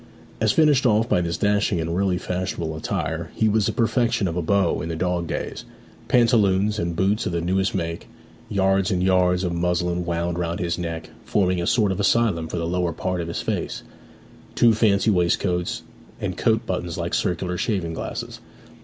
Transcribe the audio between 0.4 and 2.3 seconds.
finished off by this dashing and really